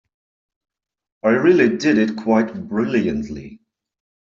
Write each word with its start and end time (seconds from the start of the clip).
I 1.23 1.29
really 1.29 1.77
did 1.77 1.99
it 1.99 2.17
quite 2.17 2.67
brilliantly. 2.67 3.61